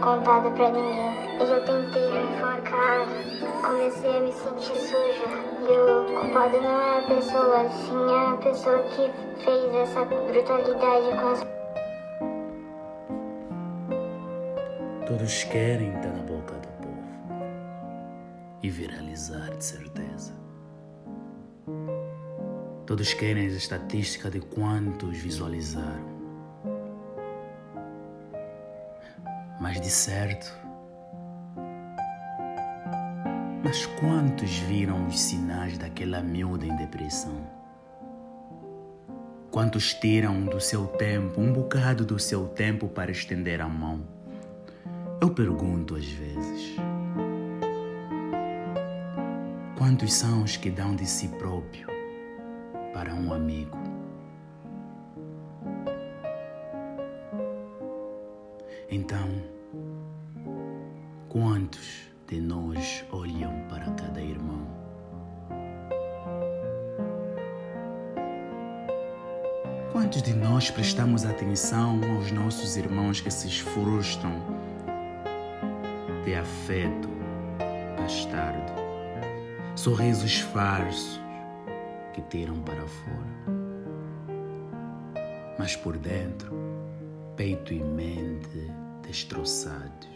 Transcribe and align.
contado 0.00 0.50
pra 0.52 0.70
ninguém. 0.70 1.38
Eu 1.38 1.46
já 1.46 1.60
tentei 1.60 2.10
me 2.10 2.32
enforcar, 2.32 3.06
comecei 3.62 4.16
a 4.16 4.20
me 4.20 4.32
sentir 4.32 4.76
suja. 4.76 5.50
E 5.62 5.72
o 5.72 6.20
culpado 6.20 6.60
não 6.60 6.80
é 6.80 6.98
a 6.98 7.02
pessoa, 7.02 7.68
sim 7.70 8.12
é 8.12 8.26
a 8.28 8.36
pessoa 8.36 8.78
que 8.84 9.10
fez 9.44 9.74
essa 9.74 10.04
brutalidade 10.04 11.20
com 11.20 11.28
as 11.28 11.50
Todos 15.06 15.44
querem 15.44 15.88
estar 15.88 16.12
na 16.12 16.22
boca 16.22 16.54
do 16.54 16.68
povo 16.68 17.00
e 18.62 18.70
viralizar 18.70 19.50
de 19.56 19.64
certeza. 19.64 20.32
Todos 22.86 23.12
querem 23.14 23.44
a 23.44 23.50
estatística 23.50 24.30
de 24.30 24.40
quantos 24.40 25.16
visualizaram. 25.18 26.19
Mas 29.60 29.78
de 29.78 29.90
certo, 29.90 30.58
mas 33.62 33.84
quantos 33.84 34.50
viram 34.60 35.06
os 35.06 35.20
sinais 35.20 35.76
daquela 35.76 36.22
miúda 36.22 36.64
em 36.64 36.74
depressão? 36.76 37.46
Quantos 39.50 39.92
tiram 39.92 40.46
do 40.46 40.60
seu 40.60 40.86
tempo, 40.86 41.42
um 41.42 41.52
bocado 41.52 42.06
do 42.06 42.18
seu 42.18 42.48
tempo 42.48 42.88
para 42.88 43.10
estender 43.10 43.60
a 43.60 43.68
mão? 43.68 44.00
Eu 45.20 45.28
pergunto 45.34 45.94
às 45.94 46.06
vezes: 46.06 46.76
quantos 49.76 50.14
são 50.14 50.42
os 50.42 50.56
que 50.56 50.70
dão 50.70 50.96
de 50.96 51.04
si 51.04 51.28
próprio 51.28 51.86
para 52.94 53.14
um 53.14 53.30
amigo? 53.30 53.79
Então, 58.92 59.28
quantos 61.28 62.10
de 62.26 62.40
nós 62.40 63.04
olham 63.12 63.52
para 63.68 63.88
cada 63.92 64.20
irmão? 64.20 64.66
Quantos 69.92 70.20
de 70.22 70.34
nós 70.34 70.72
prestamos 70.72 71.24
atenção 71.24 72.00
aos 72.16 72.32
nossos 72.32 72.76
irmãos 72.76 73.20
que 73.20 73.30
se 73.30 73.48
frustram 73.62 74.32
de 76.24 76.34
afeto 76.34 77.08
bastardo, 77.96 78.72
sorrisos 79.76 80.40
falsos 80.40 81.20
que 82.12 82.22
tiram 82.22 82.60
para 82.62 82.84
fora. 82.88 83.40
Mas 85.56 85.76
por 85.76 85.96
dentro, 85.96 86.69
peito 87.40 87.72
e 87.72 87.82
mente 87.82 88.70
destroçados. 89.00 90.10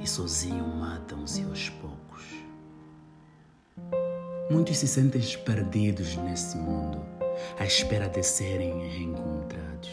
E 0.00 0.06
sozinho 0.06 0.64
matam-se 0.64 1.42
aos 1.42 1.70
poucos. 1.70 2.24
Muitos 4.48 4.78
se 4.78 4.86
sentem 4.86 5.20
perdidos 5.44 6.16
nesse 6.18 6.56
mundo, 6.56 7.04
à 7.58 7.64
espera 7.64 8.08
de 8.08 8.22
serem 8.22 8.78
reencontrados. 8.90 9.92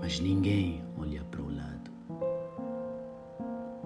Mas 0.00 0.20
ninguém 0.20 0.84
olha 0.96 1.24
para 1.24 1.42
o 1.42 1.52
lado 1.52 1.90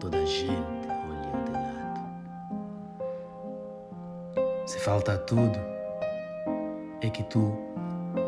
toda 0.00 0.18
a 0.18 0.26
gente 0.26 0.88
olha 0.88 1.44
de 1.44 1.52
lado. 1.52 2.00
Se 4.66 4.80
falta 4.80 5.16
tudo, 5.16 5.60
é 7.00 7.08
que 7.08 7.22
tu 7.22 7.71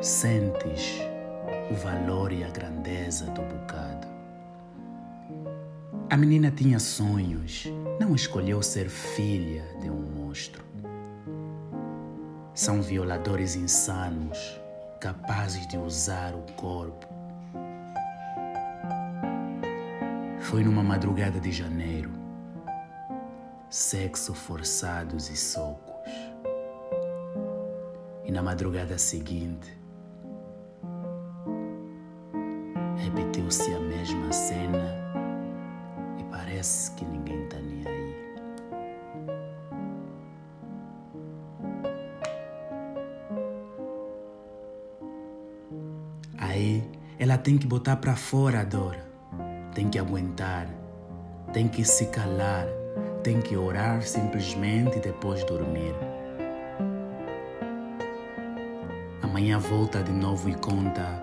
sentes 0.00 1.00
o 1.70 1.74
valor 1.74 2.32
e 2.32 2.44
a 2.44 2.48
grandeza 2.48 3.26
do 3.26 3.42
bocado. 3.42 4.06
A 6.10 6.16
menina 6.16 6.50
tinha 6.50 6.78
sonhos, 6.78 7.66
não 7.98 8.14
escolheu 8.14 8.62
ser 8.62 8.88
filha 8.88 9.64
de 9.80 9.90
um 9.90 10.00
monstro. 10.00 10.64
São 12.54 12.82
violadores 12.82 13.56
insanos, 13.56 14.60
capazes 15.00 15.66
de 15.66 15.76
usar 15.76 16.34
o 16.34 16.42
corpo 16.52 17.14
Foi 20.44 20.62
numa 20.62 20.84
madrugada 20.84 21.40
de 21.40 21.50
janeiro. 21.50 22.10
Sexo 23.70 24.34
forçados 24.34 25.30
e 25.30 25.36
socos. 25.36 25.93
E 28.34 28.36
na 28.36 28.42
madrugada 28.42 28.98
seguinte, 28.98 29.72
repetiu-se 32.96 33.72
a 33.72 33.78
mesma 33.78 34.32
cena 34.32 34.92
e 36.18 36.24
parece 36.24 36.90
que 36.96 37.04
ninguém 37.04 37.44
está 37.44 37.58
nem 37.60 37.86
aí. 37.86 38.14
Aí 46.36 46.90
ela 47.20 47.38
tem 47.38 47.56
que 47.56 47.68
botar 47.68 47.94
para 47.98 48.16
fora 48.16 48.62
a 48.62 48.64
dor 48.64 48.96
tem 49.76 49.88
que 49.88 49.98
aguentar, 49.98 50.66
tem 51.52 51.68
que 51.68 51.84
se 51.84 52.06
calar, 52.06 52.66
tem 53.22 53.40
que 53.40 53.56
orar 53.56 54.02
simplesmente 54.02 54.98
depois 54.98 55.44
dormir. 55.44 56.13
Amanhã 59.34 59.58
volta 59.58 60.00
de 60.00 60.12
novo 60.12 60.48
e 60.48 60.54
conta 60.54 61.20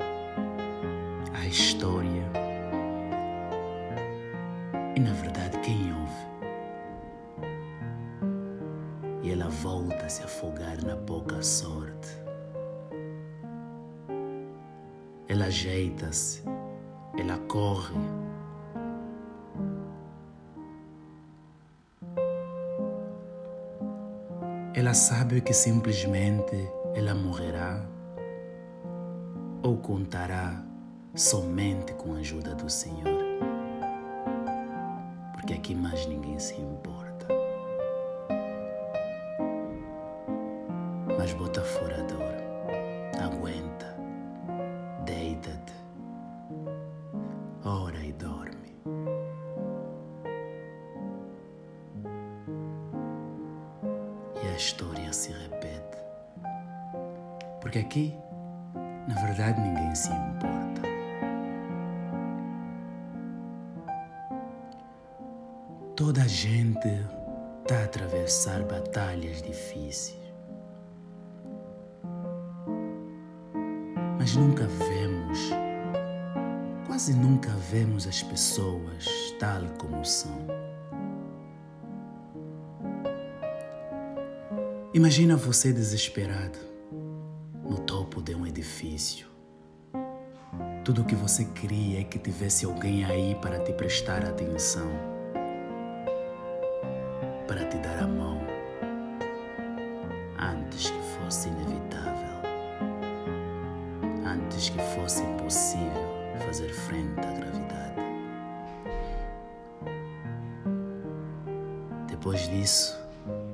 a 1.33 1.47
história. 1.47 2.29
E 4.97 4.99
na 4.99 5.13
verdade, 5.13 5.57
quem 5.59 5.93
ouve? 5.93 6.11
E 9.23 9.31
ela 9.31 9.47
volta 9.47 10.05
a 10.05 10.09
se 10.09 10.23
afogar 10.23 10.83
na 10.83 10.97
pouca 10.97 11.41
sorte. 11.41 12.09
Ela 15.29 15.45
ajeita-se, 15.45 16.43
ela 17.17 17.37
corre 17.47 17.95
Ela 24.73 24.93
sabe 24.93 25.39
que 25.39 25.53
simplesmente 25.53 26.69
ela 26.93 27.13
morrerá 27.13 27.85
ou 29.63 29.77
contará 29.77 30.63
somente 31.15 31.93
com 31.93 32.13
a 32.13 32.17
ajuda 32.17 32.55
do 32.55 32.69
Senhor. 32.69 33.21
Porque 35.33 35.53
aqui 35.53 35.75
mais 35.75 36.05
ninguém 36.07 36.39
se 36.39 36.59
importa. 36.59 37.27
Mas 41.17 41.33
bota 41.33 41.61
fora 41.61 42.01
a 42.01 42.03
dor. 42.03 43.23
Aguenta. 43.23 43.95
Deita-te. 45.05 45.73
Ora 47.63 47.99
e 48.03 48.13
dorme. 48.13 48.61
a 54.51 54.55
história 54.57 55.13
se 55.13 55.31
repete. 55.31 55.97
Porque 57.61 57.79
aqui, 57.79 58.13
na 59.13 59.21
verdade, 59.21 59.59
ninguém 59.59 59.93
se 59.93 60.09
importa. 60.09 60.81
Toda 65.95 66.21
a 66.23 66.27
gente 66.27 66.87
está 67.61 67.79
a 67.79 67.83
atravessar 67.83 68.63
batalhas 68.63 69.41
difíceis. 69.41 70.19
Mas 74.17 74.35
nunca 74.35 74.65
vemos, 74.65 75.39
quase 76.87 77.13
nunca 77.13 77.49
vemos 77.69 78.07
as 78.07 78.23
pessoas 78.23 79.05
tal 79.39 79.63
como 79.77 80.05
são. 80.05 80.47
Imagina 84.93 85.35
você 85.35 85.73
desesperado 85.73 86.70
topo 88.11 88.21
de 88.21 88.35
um 88.35 88.45
edifício. 88.45 89.25
Tudo 90.83 91.01
o 91.01 91.05
que 91.05 91.15
você 91.15 91.45
queria 91.45 92.01
é 92.01 92.03
que 92.03 92.19
tivesse 92.19 92.65
alguém 92.65 93.05
aí 93.05 93.35
para 93.41 93.59
te 93.59 93.71
prestar 93.71 94.25
atenção, 94.25 94.91
para 97.47 97.65
te 97.65 97.77
dar 97.77 97.99
a 97.99 98.07
mão, 98.07 98.41
antes 100.37 100.89
que 100.89 101.01
fosse 101.17 101.47
inevitável, 101.47 102.41
antes 104.25 104.69
que 104.69 104.79
fosse 104.95 105.23
impossível 105.23 106.11
fazer 106.45 106.69
frente 106.69 107.19
à 107.19 107.31
gravidade. 107.31 108.01
Depois 112.07 112.49
disso, 112.49 112.99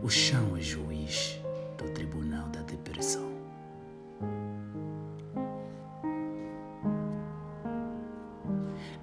o 0.01 0.09
chão 0.09 0.57
é 0.57 0.62
juiz 0.62 1.39
do 1.77 1.92
Tribunal 1.92 2.48
da 2.50 2.62
Depressão. 2.62 3.36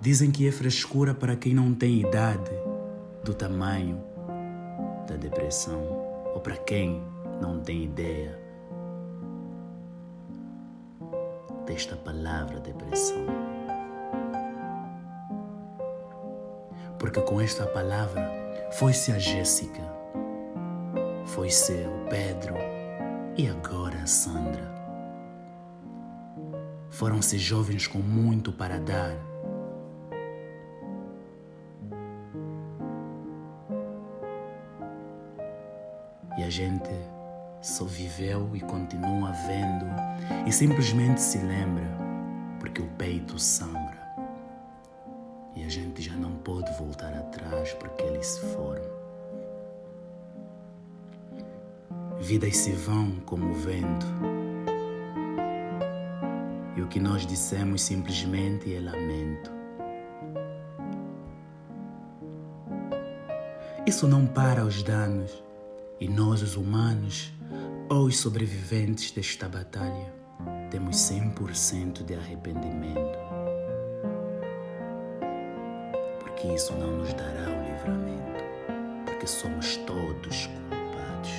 Dizem 0.05 0.31
que 0.31 0.47
é 0.47 0.53
frescura 0.53 1.15
para 1.15 1.35
quem 1.35 1.55
não 1.55 1.73
tem 1.73 2.01
idade 2.01 2.51
do 3.25 3.33
tamanho 3.33 4.05
da 5.09 5.17
depressão, 5.17 5.81
ou 6.35 6.41
para 6.43 6.59
quem 6.59 7.03
não 7.41 7.59
tem 7.59 7.85
ideia 7.85 8.39
desta 11.65 11.97
palavra 11.97 12.61
depressão. 12.61 13.17
Porque 16.99 17.23
com 17.23 17.41
esta 17.41 17.65
palavra 17.65 18.31
foi-se 18.73 19.11
a 19.11 19.19
Jéssica, 19.19 19.81
foi-se 21.25 21.73
o 21.73 22.11
Pedro 22.11 22.53
e 23.39 23.49
agora 23.49 23.97
a 24.03 24.07
Sandra. 24.07 24.71
Foram-se 26.91 27.39
jovens 27.39 27.87
com 27.87 28.01
muito 28.01 28.53
para 28.53 28.79
dar 28.79 29.33
E 36.37 36.43
a 36.43 36.51
gente 36.51 36.91
só 37.63 37.85
viveu 37.85 38.51
e 38.55 38.61
continua 38.61 39.31
vendo 39.47 39.87
e 40.47 40.53
simplesmente 40.53 41.21
se 41.21 41.39
lembra 41.39 41.87
porque 42.59 42.83
o 42.83 42.87
peito 42.99 43.39
sangra. 43.39 44.03
E 45.55 45.63
a 45.63 45.69
gente 45.69 46.03
já 46.03 46.15
não 46.15 46.33
pode 46.33 46.73
voltar 46.73 47.15
atrás 47.15 47.73
porque 47.75 48.03
eles 48.03 48.27
se 48.27 48.41
foram. 48.55 48.83
Vidas 52.21 52.57
se 52.57 52.73
vão 52.73 53.13
como 53.27 53.51
o 53.51 53.55
vento. 53.55 54.07
E 56.77 56.83
o 56.83 56.89
que 56.89 56.99
nós 56.99 57.25
dissemos 57.25 57.83
simplesmente 57.83 58.75
é 58.75 58.81
lamento. 58.81 59.53
Isso 63.87 64.09
não 64.09 64.27
para 64.27 64.65
os 64.65 64.83
danos 64.83 65.44
e 66.05 66.09
nós, 66.09 66.43
os 66.43 66.55
humanos, 66.55 67.33
ou 67.89 68.05
os 68.05 68.19
sobreviventes 68.19 69.11
desta 69.11 69.49
batalha, 69.49 70.13
temos 70.71 70.97
100% 70.97 72.05
de 72.05 72.15
arrependimento. 72.15 73.19
Porque 76.21 76.49
isso 76.49 76.75
não 76.75 76.99
nos 76.99 77.15
dará 77.15 77.49
o 77.49 77.63
livramento, 77.65 78.45
porque 79.07 79.27
somos 79.27 79.79
todos 79.79 80.47
culpados. 80.47 81.31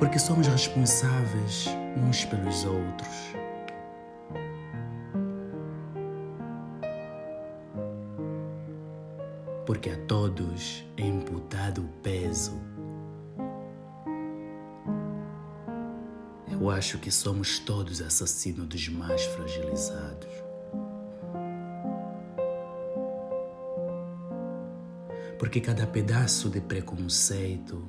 Porque 0.00 0.18
somos 0.18 0.48
responsáveis 0.48 1.68
uns 1.96 2.24
pelos 2.24 2.64
outros. 2.64 3.35
Porque 9.66 9.90
a 9.90 9.96
todos 10.06 10.84
é 10.96 11.02
imputado 11.02 11.82
o 11.82 11.88
peso. 12.00 12.52
Eu 16.48 16.70
acho 16.70 16.98
que 16.98 17.10
somos 17.10 17.58
todos 17.58 18.00
assassinos 18.00 18.66
dos 18.68 18.88
mais 18.88 19.24
fragilizados. 19.24 20.30
Porque 25.36 25.60
cada 25.60 25.86
pedaço 25.86 26.48
de 26.48 26.60
preconceito 26.60 27.86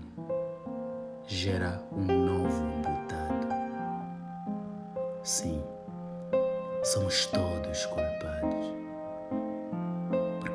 gera 1.28 1.82
um 1.92 2.06
novo 2.06 2.66
imputado. 2.80 3.48
Sim, 5.24 5.62
somos 6.84 7.28
todos 7.28 7.86
culpados 7.86 8.77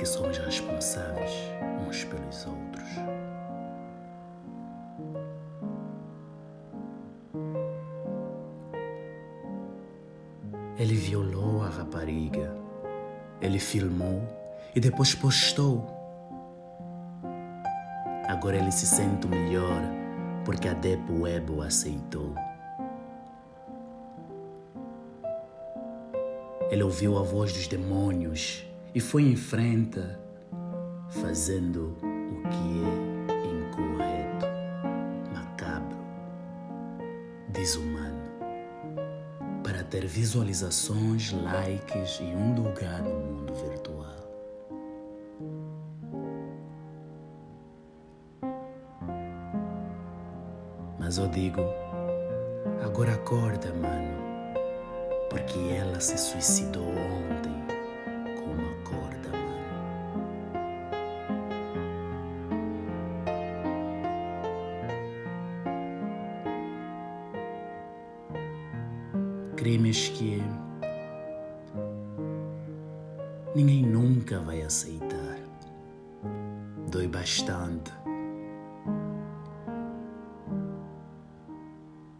porque 0.02 0.06
somos 0.06 0.38
responsáveis 0.38 1.30
uns 1.86 2.02
pelos 2.04 2.46
outros. 2.46 2.88
Ele 10.76 10.96
violou 10.96 11.62
a 11.62 11.68
rapariga, 11.68 12.52
ele 13.40 13.60
filmou 13.60 14.20
e 14.74 14.80
depois 14.80 15.14
postou. 15.14 15.86
Agora 18.26 18.56
ele 18.56 18.72
se 18.72 18.86
sente 18.86 19.28
melhor 19.28 19.82
porque 20.44 20.66
a 20.66 20.72
Deep 20.72 21.12
Web 21.12 21.52
o 21.52 21.62
aceitou. 21.62 22.34
Ele 26.72 26.82
ouviu 26.82 27.16
a 27.16 27.22
voz 27.22 27.52
dos 27.52 27.68
demônios 27.68 28.66
e 28.94 29.00
foi 29.00 29.22
em 29.22 29.36
frente, 29.36 30.00
fazendo 31.08 31.96
o 32.02 32.42
que 32.48 33.32
é 33.32 33.46
incorreto, 33.46 34.46
macabro, 35.32 35.96
desumano, 37.48 38.22
para 39.64 39.82
ter 39.84 40.06
visualizações, 40.06 41.32
likes 41.32 42.20
e 42.20 42.24
um 42.24 42.54
lugar 42.54 43.02
no 43.02 43.18
mundo 43.18 43.54
virtual. 43.54 44.12
Mas 50.98 51.16
eu 51.16 51.28
digo, 51.28 51.62
agora 52.84 53.14
acorda, 53.14 53.72
mano, 53.72 54.22
porque 55.30 55.58
ela 55.74 55.98
se 55.98 56.18
suicidou 56.18 56.86
ontem 56.88 57.71
Crimes 69.62 70.08
que 70.08 70.42
ninguém 73.54 73.86
nunca 73.86 74.40
vai 74.40 74.60
aceitar. 74.60 75.38
Dói 76.90 77.06
bastante. 77.06 77.92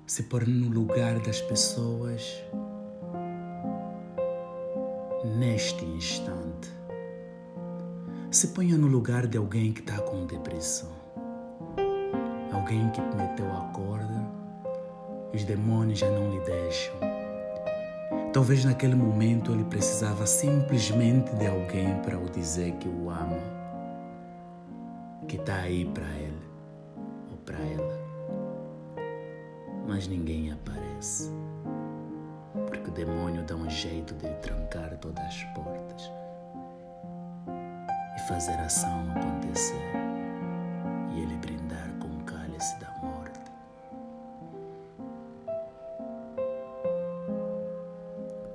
Se 0.06 0.23
pôr 0.23 0.46
no 0.46 0.69
lugar 0.69 1.19
das 1.19 1.41
pessoas 1.41 2.32
neste 5.37 5.84
instante. 5.84 6.70
Se 8.31 8.46
ponha 8.55 8.79
no 8.79 8.87
lugar 8.87 9.27
de 9.27 9.37
alguém 9.37 9.72
que 9.72 9.81
está 9.81 10.01
com 10.03 10.27
depressão. 10.27 10.93
Alguém 12.53 12.89
que 12.91 13.01
meteu 13.01 13.51
a 13.51 13.72
corda 13.72 14.43
os 15.34 15.44
demônios 15.44 15.99
já 15.99 16.11
não 16.11 16.31
lhe 16.31 16.41
deixam. 16.41 17.12
Talvez 18.32 18.65
naquele 18.65 18.94
momento 18.94 19.53
ele 19.53 19.65
precisava 19.65 20.27
simplesmente 20.27 21.34
de 21.36 21.46
alguém 21.46 21.94
para 22.01 22.19
o 22.19 22.31
dizer 22.31 22.72
que 22.77 22.89
o 22.89 23.10
ama, 23.10 23.36
que 25.29 25.36
está 25.36 25.56
aí 25.56 25.84
para 25.84 26.08
ele 26.08 26.43
ou 27.31 27.36
para 27.36 27.58
ela. 27.58 28.01
Mas 29.86 30.08
ninguém 30.08 30.51
aparece 30.51 31.31
porque 32.67 32.89
o 32.89 32.93
demônio 32.93 33.43
dá 33.44 33.55
um 33.55 33.69
jeito 33.69 34.15
de 34.15 34.29
trancar 34.36 34.96
todas 34.96 35.22
as 35.27 35.44
portas 35.55 36.10
e 38.17 38.29
fazer 38.29 38.53
a 38.53 38.65
ação 38.65 39.12
acontecer 39.15 40.12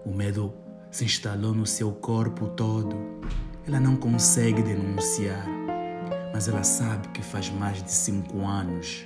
O 0.08 0.14
medo 0.14 0.54
se 0.90 1.04
instalou 1.04 1.54
no 1.54 1.66
seu 1.66 1.92
corpo 1.92 2.48
todo. 2.48 2.96
Ela 3.68 3.78
não 3.78 3.98
consegue 3.98 4.62
denunciar, 4.62 5.46
mas 6.32 6.48
ela 6.48 6.64
sabe 6.64 7.10
que 7.10 7.22
faz 7.22 7.50
mais 7.50 7.84
de 7.84 7.92
cinco 7.92 8.40
anos 8.46 9.06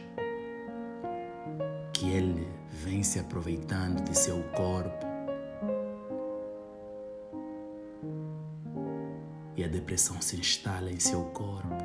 que 1.92 2.08
ele 2.08 2.48
vem 2.70 3.02
se 3.02 3.18
aproveitando 3.18 4.04
de 4.04 4.16
seu 4.16 4.44
corpo. 4.56 5.08
E 9.58 9.64
a 9.64 9.68
depressão 9.68 10.22
se 10.22 10.36
instala 10.36 10.92
em 10.92 11.00
seu 11.00 11.24
corpo. 11.24 11.84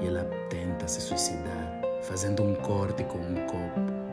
E 0.00 0.06
ela 0.06 0.22
tenta 0.48 0.86
se 0.86 1.00
suicidar, 1.00 1.80
fazendo 2.02 2.44
um 2.44 2.54
corte 2.54 3.02
com 3.02 3.18
um 3.18 3.34
copo. 3.46 4.05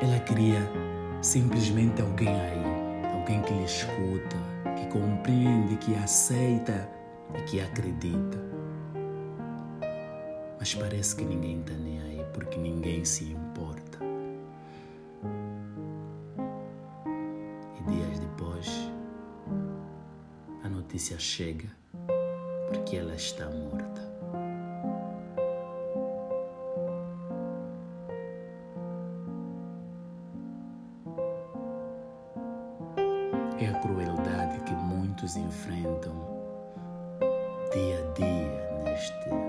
Ela 0.00 0.20
queria 0.20 0.60
simplesmente 1.20 2.00
alguém 2.00 2.28
aí, 2.28 2.62
alguém 3.18 3.42
que 3.42 3.52
lhe 3.52 3.64
escuta, 3.64 4.36
que 4.76 4.86
compreende, 4.86 5.76
que 5.76 5.92
aceita 5.96 6.88
e 7.36 7.42
que 7.42 7.60
acredita. 7.60 8.38
Mas 10.56 10.72
parece 10.74 11.16
que 11.16 11.24
ninguém 11.24 11.60
está 11.60 11.74
nem 11.74 12.00
aí 12.00 12.24
porque 12.32 12.58
ninguém 12.58 13.04
se 13.04 13.24
importa. 13.24 13.98
E 17.76 17.90
dias 17.90 18.20
depois, 18.20 18.92
a 20.62 20.68
notícia 20.68 21.18
chega 21.18 21.68
porque 22.68 22.96
ela 22.96 23.16
está 23.16 23.50
morta. 23.50 23.97
É 33.60 33.66
a 33.66 33.74
crueldade 33.80 34.60
que 34.60 34.72
muitos 34.72 35.36
enfrentam 35.36 36.14
dia 37.72 37.98
a 37.98 38.12
dia 38.12 38.82
neste 38.84 39.47